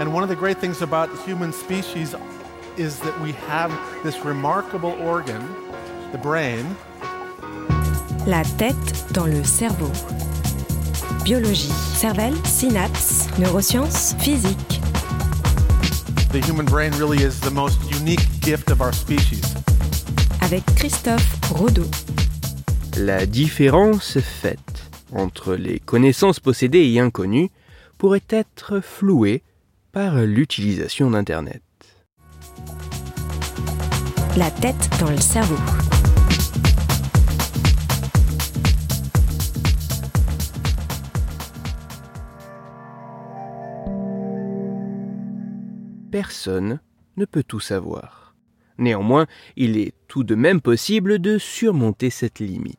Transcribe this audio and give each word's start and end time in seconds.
And 0.00 0.12
one 0.12 0.22
of 0.22 0.28
the 0.28 0.36
great 0.36 0.58
things 0.58 0.82
about 0.82 1.10
the 1.10 1.22
human 1.22 1.52
species 1.52 2.14
is 2.76 2.98
that 3.00 3.20
we 3.20 3.32
have 3.32 3.70
this 4.02 4.24
remarkable 4.24 4.92
organ, 5.00 5.42
the 6.12 6.18
brain. 6.18 6.64
La 8.26 8.42
tête 8.56 9.12
dans 9.12 9.26
le 9.26 9.44
cerveau. 9.44 9.90
Biologie, 11.24 11.72
cervelle, 11.94 12.34
synapses, 12.44 13.28
neurosciences, 13.38 14.14
physique. 14.18 14.80
The 16.32 16.40
human 16.40 16.64
brain 16.64 16.92
really 16.98 17.22
is 17.22 17.38
the 17.40 17.50
most 17.50 17.78
unique 17.90 18.26
gift 18.40 18.70
of 18.70 18.80
our 18.80 18.92
species. 18.92 19.54
Avec 20.40 20.64
Christophe 20.74 21.38
Rodeau. 21.52 21.86
La 22.96 23.26
différence 23.26 24.18
faite 24.18 24.58
entre 25.14 25.54
les 25.54 25.78
connaissances 25.78 26.40
possédées 26.40 26.90
et 26.90 27.00
inconnues 27.00 27.50
pourrait 27.98 28.24
être 28.30 28.80
flouée 28.80 29.42
par 29.92 30.22
l'utilisation 30.22 31.10
d'Internet. 31.10 31.62
La 34.38 34.50
tête 34.50 34.88
dans 34.98 35.10
le 35.10 35.18
cerveau. 35.18 35.56
Personne 46.10 46.80
ne 47.18 47.26
peut 47.26 47.42
tout 47.42 47.60
savoir. 47.60 48.34
Néanmoins, 48.78 49.26
il 49.56 49.76
est 49.76 49.92
tout 50.08 50.24
de 50.24 50.34
même 50.34 50.62
possible 50.62 51.18
de 51.18 51.36
surmonter 51.36 52.08
cette 52.08 52.38
limite. 52.38 52.78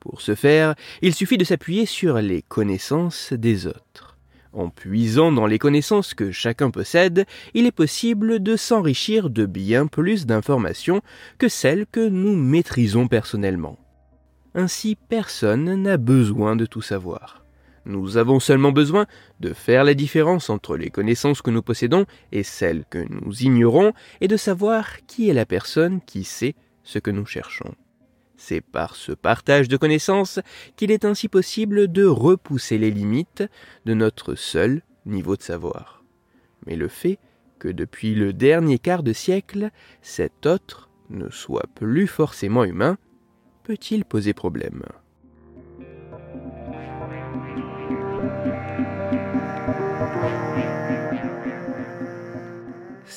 Pour 0.00 0.20
ce 0.20 0.34
faire, 0.34 0.74
il 1.00 1.14
suffit 1.14 1.38
de 1.38 1.44
s'appuyer 1.44 1.86
sur 1.86 2.20
les 2.20 2.42
connaissances 2.42 3.32
des 3.32 3.68
autres. 3.68 4.13
En 4.56 4.68
puisant 4.68 5.32
dans 5.32 5.46
les 5.46 5.58
connaissances 5.58 6.14
que 6.14 6.30
chacun 6.30 6.70
possède, 6.70 7.26
il 7.54 7.66
est 7.66 7.72
possible 7.72 8.40
de 8.40 8.54
s'enrichir 8.54 9.28
de 9.28 9.46
bien 9.46 9.88
plus 9.88 10.26
d'informations 10.26 11.00
que 11.38 11.48
celles 11.48 11.86
que 11.86 12.08
nous 12.08 12.36
maîtrisons 12.36 13.08
personnellement. 13.08 13.78
Ainsi, 14.54 14.96
personne 15.08 15.82
n'a 15.82 15.96
besoin 15.96 16.54
de 16.54 16.66
tout 16.66 16.82
savoir. 16.82 17.44
Nous 17.84 18.16
avons 18.16 18.38
seulement 18.38 18.70
besoin 18.70 19.06
de 19.40 19.52
faire 19.52 19.82
la 19.82 19.94
différence 19.94 20.48
entre 20.48 20.76
les 20.76 20.90
connaissances 20.90 21.42
que 21.42 21.50
nous 21.50 21.62
possédons 21.62 22.06
et 22.30 22.44
celles 22.44 22.84
que 22.88 23.04
nous 23.10 23.42
ignorons 23.42 23.92
et 24.20 24.28
de 24.28 24.36
savoir 24.36 25.04
qui 25.08 25.28
est 25.28 25.34
la 25.34 25.46
personne 25.46 26.00
qui 26.00 26.22
sait 26.22 26.54
ce 26.84 27.00
que 27.00 27.10
nous 27.10 27.26
cherchons. 27.26 27.74
C'est 28.36 28.60
par 28.60 28.96
ce 28.96 29.12
partage 29.12 29.68
de 29.68 29.76
connaissances 29.76 30.40
qu'il 30.76 30.90
est 30.90 31.04
ainsi 31.04 31.28
possible 31.28 31.90
de 31.90 32.04
repousser 32.04 32.78
les 32.78 32.90
limites 32.90 33.44
de 33.84 33.94
notre 33.94 34.34
seul 34.34 34.82
niveau 35.06 35.36
de 35.36 35.42
savoir. 35.42 36.04
Mais 36.66 36.76
le 36.76 36.88
fait 36.88 37.18
que 37.58 37.68
depuis 37.68 38.14
le 38.14 38.32
dernier 38.32 38.78
quart 38.78 39.02
de 39.02 39.12
siècle, 39.12 39.70
cet 40.02 40.46
autre 40.46 40.90
ne 41.10 41.28
soit 41.30 41.68
plus 41.74 42.06
forcément 42.06 42.64
humain, 42.64 42.98
peut-il 43.62 44.04
poser 44.04 44.34
problème? 44.34 44.82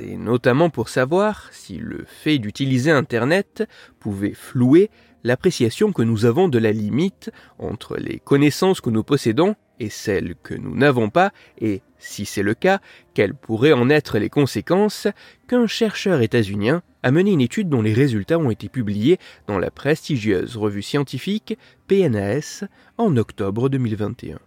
C'est 0.00 0.16
notamment 0.16 0.70
pour 0.70 0.88
savoir 0.88 1.50
si 1.52 1.76
le 1.76 2.06
fait 2.06 2.38
d'utiliser 2.38 2.90
Internet 2.90 3.68
pouvait 3.98 4.32
flouer 4.32 4.90
l'appréciation 5.24 5.92
que 5.92 6.00
nous 6.02 6.24
avons 6.24 6.48
de 6.48 6.58
la 6.58 6.72
limite 6.72 7.30
entre 7.58 7.98
les 7.98 8.18
connaissances 8.18 8.80
que 8.80 8.88
nous 8.88 9.02
possédons 9.02 9.56
et 9.78 9.90
celles 9.90 10.36
que 10.42 10.54
nous 10.54 10.74
n'avons 10.74 11.10
pas, 11.10 11.32
et, 11.60 11.82
si 11.98 12.24
c'est 12.24 12.42
le 12.42 12.54
cas, 12.54 12.80
quelles 13.12 13.34
pourraient 13.34 13.74
en 13.74 13.90
être 13.90 14.18
les 14.18 14.30
conséquences, 14.30 15.06
qu'un 15.48 15.66
chercheur 15.66 16.22
états-unien 16.22 16.82
a 17.02 17.10
mené 17.10 17.32
une 17.32 17.42
étude 17.42 17.68
dont 17.68 17.82
les 17.82 17.92
résultats 17.92 18.38
ont 18.38 18.50
été 18.50 18.70
publiés 18.70 19.18
dans 19.48 19.58
la 19.58 19.70
prestigieuse 19.70 20.56
revue 20.56 20.82
scientifique 20.82 21.58
PNAS 21.88 22.64
en 22.96 23.18
octobre 23.18 23.68
2021. 23.68 24.38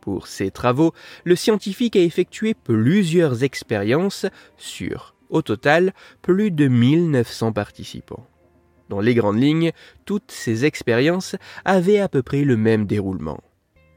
Pour 0.00 0.26
ses 0.26 0.50
travaux, 0.50 0.92
le 1.24 1.36
scientifique 1.36 1.96
a 1.96 2.00
effectué 2.00 2.54
plusieurs 2.54 3.44
expériences 3.44 4.26
sur, 4.56 5.14
au 5.28 5.42
total, 5.42 5.92
plus 6.22 6.50
de 6.50 6.68
1900 6.68 7.52
participants. 7.52 8.26
Dans 8.88 9.00
les 9.00 9.14
grandes 9.14 9.40
lignes, 9.40 9.72
toutes 10.04 10.32
ces 10.32 10.64
expériences 10.64 11.36
avaient 11.64 12.00
à 12.00 12.08
peu 12.08 12.22
près 12.22 12.42
le 12.42 12.56
même 12.56 12.86
déroulement. 12.86 13.40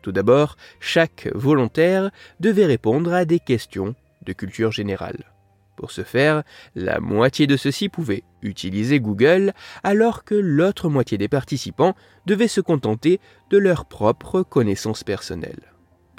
Tout 0.01 0.11
d'abord, 0.11 0.57
chaque 0.79 1.29
volontaire 1.33 2.11
devait 2.39 2.65
répondre 2.65 3.13
à 3.13 3.25
des 3.25 3.39
questions 3.39 3.95
de 4.23 4.33
culture 4.33 4.71
générale. 4.71 5.33
Pour 5.75 5.91
ce 5.91 6.03
faire, 6.03 6.43
la 6.75 6.99
moitié 6.99 7.47
de 7.47 7.57
ceux-ci 7.57 7.89
pouvaient 7.89 8.23
utiliser 8.43 8.99
Google, 8.99 9.53
alors 9.83 10.23
que 10.23 10.35
l'autre 10.35 10.89
moitié 10.89 11.17
des 11.17 11.27
participants 11.27 11.95
devait 12.27 12.47
se 12.47 12.61
contenter 12.61 13.19
de 13.49 13.57
leurs 13.57 13.85
propres 13.85 14.43
connaissances 14.43 15.03
personnelles. 15.03 15.72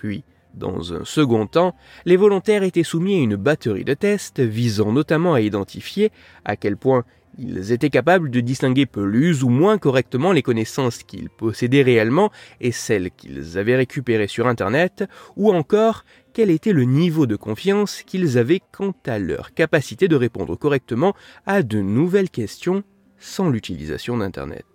Puis, 0.04 0.22
dans 0.52 0.92
un 0.92 1.06
second 1.06 1.46
temps, 1.46 1.74
les 2.04 2.18
volontaires 2.18 2.62
étaient 2.62 2.82
soumis 2.82 3.14
à 3.14 3.22
une 3.22 3.36
batterie 3.36 3.86
de 3.86 3.94
tests 3.94 4.38
visant 4.38 4.92
notamment 4.92 5.32
à 5.32 5.40
identifier 5.40 6.12
à 6.44 6.56
quel 6.56 6.76
point 6.76 7.06
ils 7.38 7.72
étaient 7.72 7.88
capables 7.88 8.28
de 8.30 8.40
distinguer 8.40 8.84
plus 8.84 9.44
ou 9.44 9.48
moins 9.48 9.78
correctement 9.78 10.32
les 10.32 10.42
connaissances 10.42 11.04
qu'ils 11.04 11.30
possédaient 11.30 11.80
réellement 11.80 12.30
et 12.60 12.70
celles 12.70 13.12
qu'ils 13.12 13.56
avaient 13.56 13.76
récupérées 13.76 14.28
sur 14.28 14.46
Internet, 14.46 15.04
ou 15.36 15.50
encore 15.50 16.04
quel 16.34 16.50
était 16.50 16.74
le 16.74 16.84
niveau 16.84 17.24
de 17.24 17.36
confiance 17.36 18.02
qu'ils 18.02 18.36
avaient 18.36 18.60
quant 18.72 18.92
à 19.06 19.18
leur 19.18 19.54
capacité 19.54 20.06
de 20.06 20.16
répondre 20.16 20.54
correctement 20.54 21.14
à 21.46 21.62
de 21.62 21.80
nouvelles 21.80 22.28
questions 22.28 22.82
sans 23.18 23.48
l'utilisation 23.48 24.18
d'Internet. 24.18 24.66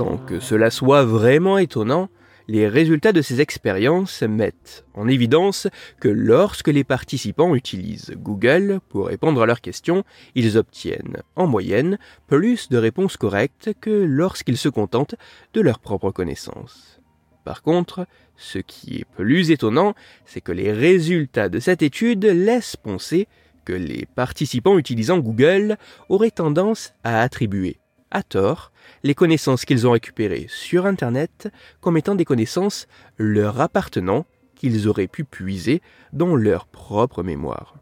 Sans 0.00 0.16
que 0.16 0.40
cela 0.40 0.70
soit 0.70 1.04
vraiment 1.04 1.58
étonnant, 1.58 2.08
les 2.48 2.66
résultats 2.66 3.12
de 3.12 3.20
ces 3.20 3.42
expériences 3.42 4.22
mettent 4.22 4.86
en 4.94 5.08
évidence 5.08 5.68
que 6.00 6.08
lorsque 6.08 6.68
les 6.68 6.84
participants 6.84 7.54
utilisent 7.54 8.14
Google 8.16 8.80
pour 8.88 9.08
répondre 9.08 9.42
à 9.42 9.46
leurs 9.46 9.60
questions, 9.60 10.02
ils 10.34 10.56
obtiennent 10.56 11.18
en 11.36 11.46
moyenne 11.46 11.98
plus 12.28 12.70
de 12.70 12.78
réponses 12.78 13.18
correctes 13.18 13.72
que 13.78 13.90
lorsqu'ils 13.90 14.56
se 14.56 14.70
contentent 14.70 15.16
de 15.52 15.60
leurs 15.60 15.80
propres 15.80 16.12
connaissances. 16.12 17.02
Par 17.44 17.60
contre, 17.60 18.06
ce 18.38 18.58
qui 18.58 19.00
est 19.00 19.04
plus 19.04 19.50
étonnant, 19.50 19.94
c'est 20.24 20.40
que 20.40 20.52
les 20.52 20.72
résultats 20.72 21.50
de 21.50 21.58
cette 21.58 21.82
étude 21.82 22.24
laissent 22.24 22.76
penser 22.76 23.28
que 23.66 23.74
les 23.74 24.06
participants 24.06 24.78
utilisant 24.78 25.18
Google 25.18 25.76
auraient 26.08 26.30
tendance 26.30 26.94
à 27.04 27.20
attribuer 27.20 27.76
à 28.10 28.22
tort 28.22 28.72
les 29.02 29.14
connaissances 29.14 29.64
qu'ils 29.64 29.86
ont 29.86 29.92
récupérées 29.92 30.46
sur 30.48 30.86
Internet 30.86 31.48
comme 31.80 31.96
étant 31.96 32.14
des 32.14 32.24
connaissances 32.24 32.86
leur 33.18 33.60
appartenant 33.60 34.26
qu'ils 34.54 34.88
auraient 34.88 35.06
pu 35.06 35.24
puiser 35.24 35.80
dans 36.12 36.36
leur 36.36 36.66
propre 36.66 37.22
mémoire. 37.22 37.76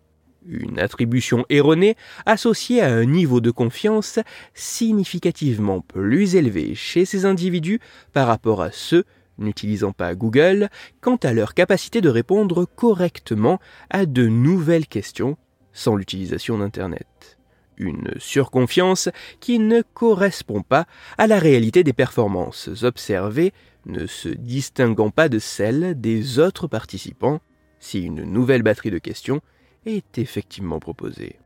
Une 0.46 0.78
attribution 0.78 1.44
erronée 1.50 1.96
associée 2.24 2.80
à 2.80 2.94
un 2.94 3.04
niveau 3.04 3.40
de 3.40 3.50
confiance 3.50 4.18
significativement 4.54 5.80
plus 5.80 6.36
élevé 6.36 6.74
chez 6.74 7.04
ces 7.04 7.26
individus 7.26 7.80
par 8.12 8.28
rapport 8.28 8.62
à 8.62 8.70
ceux 8.70 9.04
n'utilisant 9.38 9.92
pas 9.92 10.14
Google 10.14 10.68
quant 11.00 11.16
à 11.16 11.32
leur 11.32 11.54
capacité 11.54 12.00
de 12.00 12.08
répondre 12.08 12.64
correctement 12.64 13.60
à 13.90 14.06
de 14.06 14.26
nouvelles 14.26 14.86
questions 14.86 15.36
sans 15.72 15.96
l'utilisation 15.96 16.58
d'Internet 16.58 17.37
une 17.78 18.12
surconfiance 18.18 19.08
qui 19.40 19.58
ne 19.58 19.82
correspond 19.94 20.62
pas 20.62 20.86
à 21.16 21.26
la 21.26 21.38
réalité 21.38 21.84
des 21.84 21.92
performances 21.92 22.68
observées, 22.82 23.52
ne 23.86 24.06
se 24.06 24.28
distinguant 24.28 25.10
pas 25.10 25.28
de 25.28 25.38
celles 25.38 25.98
des 26.00 26.38
autres 26.38 26.66
participants 26.66 27.40
si 27.80 28.02
une 28.02 28.22
nouvelle 28.22 28.62
batterie 28.62 28.90
de 28.90 28.98
questions 28.98 29.40
est 29.86 30.18
effectivement 30.18 30.80
proposée. 30.80 31.38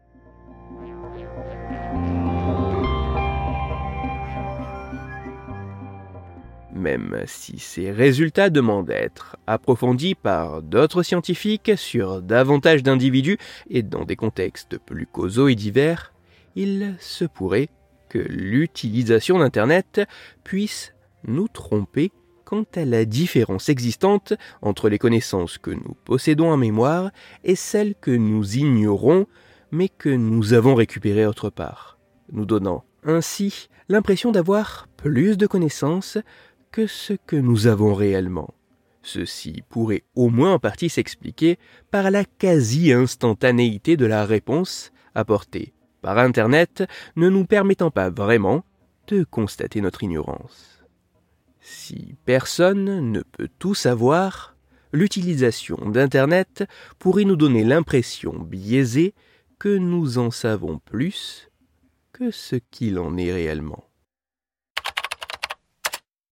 Même 6.75 7.23
si 7.26 7.58
ces 7.58 7.93
résultats 7.93 8.49
demandent 8.49 8.90
à 8.90 8.96
être 8.96 9.37
approfondis 9.46 10.14
par 10.14 10.62
d'autres 10.62 11.02
scientifiques 11.02 11.73
sur 11.76 12.23
davantage 12.23 12.82
d'individus 12.82 13.38
et 13.69 13.82
dans 13.82 14.05
des 14.05 14.17
contextes 14.17 14.78
plus 14.78 15.06
causaux 15.06 15.49
et 15.49 15.55
divers, 15.55 16.12
il 16.56 16.96
se 16.99 17.25
pourrait 17.25 17.69
que 18.08 18.19
l'utilisation 18.19 19.38
d'Internet 19.38 20.02
puisse 20.44 20.94
nous 21.25 21.49
tromper 21.49 22.12
quant 22.44 22.64
à 22.75 22.84
la 22.84 23.04
différence 23.04 23.69
existante 23.69 24.34
entre 24.60 24.90
les 24.90 24.99
connaissances 24.99 25.56
que 25.56 25.70
nous 25.70 25.96
possédons 26.04 26.50
en 26.50 26.58
mémoire 26.58 27.10
et 27.44 27.54
celles 27.54 27.94
que 27.94 28.10
nous 28.10 28.58
ignorons 28.58 29.26
mais 29.70 29.88
que 29.88 30.10
nous 30.10 30.52
avons 30.52 30.75
récupérées 30.75 31.25
autre 31.25 31.49
part, 31.49 31.99
nous 32.31 32.44
donnant 32.44 32.84
ainsi 33.04 33.69
l'impression 33.88 34.31
d'avoir 34.31 34.87
plus 34.96 35.38
de 35.38 35.46
connaissances 35.46 36.19
que 36.70 36.87
ce 36.87 37.14
que 37.26 37.37
nous 37.37 37.66
avons 37.66 37.94
réellement. 37.94 38.54
Ceci 39.02 39.62
pourrait 39.69 40.04
au 40.14 40.28
moins 40.28 40.54
en 40.54 40.58
partie 40.58 40.88
s'expliquer 40.88 41.58
par 41.90 42.10
la 42.10 42.25
quasi-instantanéité 42.25 43.96
de 43.96 44.06
la 44.06 44.25
réponse 44.25 44.93
apportée 45.14 45.72
par 46.02 46.19
Internet 46.19 46.84
ne 47.16 47.31
nous 47.31 47.46
permettant 47.46 47.90
pas 47.90 48.10
vraiment 48.10 48.64
de 49.06 49.25
constater 49.25 49.81
notre 49.81 50.02
ignorance. 50.02 50.84
Si 51.60 52.16
personne 52.25 53.12
ne 53.12 53.22
peut 53.22 53.49
tout 53.58 53.75
savoir, 53.75 54.56
l'utilisation 54.93 55.76
d'Internet 55.90 56.64
pourrait 56.99 57.25
nous 57.25 57.37
donner 57.37 57.64
l'impression 57.64 58.32
biaisée 58.38 59.14
que 59.58 59.76
nous 59.76 60.19
en 60.19 60.31
savons 60.31 60.81
plus 60.84 61.49
que 62.12 62.31
ce 62.31 62.56
qu'il 62.56 62.99
en 62.99 63.16
est 63.16 63.32
réellement. 63.32 63.84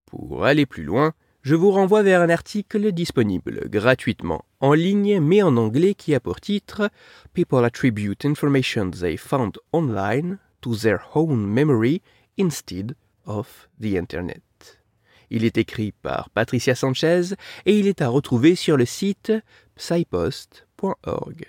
Pour 0.05 0.43
aller 0.45 0.65
plus 0.65 0.83
loin, 0.83 1.13
je 1.41 1.55
vous 1.55 1.71
renvoie 1.71 2.03
vers 2.03 2.21
un 2.21 2.29
article 2.29 2.91
disponible 2.91 3.67
gratuitement 3.69 4.45
en 4.59 4.73
ligne 4.73 5.19
mais 5.19 5.41
en 5.41 5.57
anglais 5.57 5.95
qui 5.95 6.13
a 6.13 6.19
pour 6.19 6.39
titre 6.39 6.89
People 7.33 7.65
attribute 7.65 8.25
information 8.25 8.91
they 8.91 9.17
found 9.17 9.57
online 9.73 10.37
to 10.61 10.75
their 10.75 10.99
own 11.15 11.45
memory 11.45 12.01
instead 12.39 12.95
of 13.25 13.69
the 13.79 13.97
Internet. 13.97 14.41
Il 15.29 15.45
est 15.45 15.57
écrit 15.57 15.93
par 15.93 16.29
Patricia 16.29 16.75
Sanchez 16.75 17.33
et 17.65 17.77
il 17.77 17.87
est 17.87 18.01
à 18.01 18.09
retrouver 18.09 18.55
sur 18.55 18.77
le 18.77 18.85
site 18.85 19.31
psypost.org. 19.75 21.45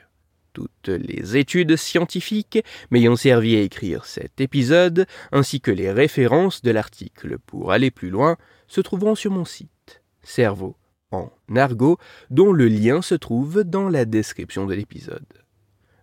Toutes 0.53 0.89
les 0.89 1.37
études 1.37 1.77
scientifiques 1.77 2.63
m'ayant 2.91 3.17
servi 3.17 3.57
à 3.57 3.61
écrire 3.61 4.05
cet 4.05 4.41
épisode, 4.41 5.07
ainsi 5.31 5.61
que 5.61 5.71
les 5.71 5.91
références 5.91 6.63
de 6.63 6.71
l'article 6.71 7.39
pour 7.39 7.73
aller 7.73 7.91
plus 7.91 8.11
loin, 8.11 8.37
se 8.67 8.81
trouveront 8.81 9.15
sur 9.15 9.31
mon 9.31 9.45
site 9.45 10.03
cerveau 10.23 10.77
en 11.11 11.31
argot, 11.55 11.99
dont 12.31 12.53
le 12.53 12.69
lien 12.69 13.03
se 13.03 13.15
trouve 13.15 13.65
dans 13.65 13.89
la 13.89 14.05
description 14.05 14.67
de 14.67 14.75
l'épisode. 14.75 15.27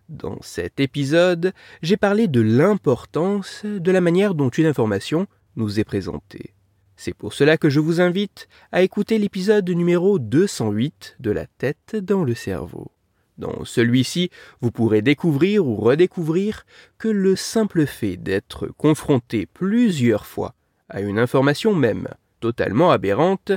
Dans 0.08 0.38
cet 0.40 0.80
épisode, 0.80 1.52
j'ai 1.82 1.96
parlé 1.96 2.28
de 2.28 2.40
l'importance 2.40 3.64
de 3.64 3.92
la 3.92 4.00
manière 4.00 4.34
dont 4.34 4.48
une 4.48 4.66
information 4.66 5.26
nous 5.56 5.78
est 5.78 5.84
présentée. 5.84 6.54
C'est 6.96 7.14
pour 7.14 7.32
cela 7.32 7.56
que 7.56 7.70
je 7.70 7.80
vous 7.80 8.00
invite 8.00 8.48
à 8.72 8.82
écouter 8.82 9.18
l'épisode 9.18 9.68
numéro 9.70 10.18
208 10.18 11.16
de 11.20 11.30
La 11.30 11.46
tête 11.46 11.96
dans 11.96 12.24
le 12.24 12.34
cerveau. 12.34 12.90
Dans 13.40 13.64
celui-ci, 13.64 14.30
vous 14.60 14.70
pourrez 14.70 15.00
découvrir 15.00 15.66
ou 15.66 15.76
redécouvrir 15.76 16.66
que 16.98 17.08
le 17.08 17.36
simple 17.36 17.86
fait 17.86 18.18
d'être 18.18 18.66
confronté 18.76 19.46
plusieurs 19.46 20.26
fois 20.26 20.54
à 20.90 21.00
une 21.00 21.18
information 21.18 21.74
même 21.74 22.08
totalement 22.40 22.90
aberrante 22.90 23.52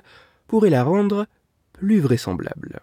pourrait 0.47 0.69
la 0.69 0.85
rendre 0.85 1.27
plus 1.73 1.99
vraisemblable. 1.99 2.79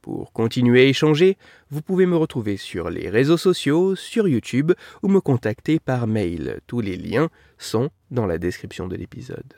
Pour 0.00 0.32
continuer 0.32 0.82
à 0.82 0.84
échanger, 0.84 1.36
vous 1.70 1.82
pouvez 1.82 2.06
me 2.06 2.16
retrouver 2.16 2.56
sur 2.56 2.88
les 2.88 3.10
réseaux 3.10 3.36
sociaux, 3.36 3.96
sur 3.96 4.28
YouTube 4.28 4.72
ou 5.02 5.08
me 5.08 5.20
contacter 5.20 5.80
par 5.80 6.06
mail. 6.06 6.60
Tous 6.68 6.80
les 6.80 6.96
liens 6.96 7.30
sont 7.58 7.90
dans 8.12 8.26
la 8.26 8.38
description 8.38 8.86
de 8.86 8.94
l'épisode. 8.94 9.54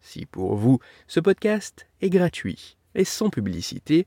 Si 0.00 0.26
pour 0.26 0.54
vous 0.54 0.78
ce 1.08 1.18
podcast 1.18 1.88
est 2.00 2.08
gratuit 2.08 2.76
et 2.94 3.04
sans 3.04 3.30
publicité, 3.30 4.06